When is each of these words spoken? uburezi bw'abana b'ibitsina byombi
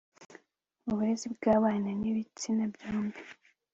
uburezi 0.89 1.27
bw'abana 1.35 1.89
b'ibitsina 1.99 2.63
byombi 2.73 3.19